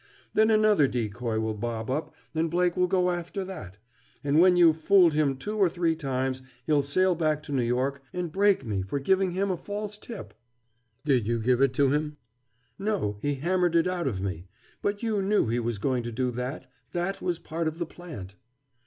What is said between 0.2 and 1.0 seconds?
Then another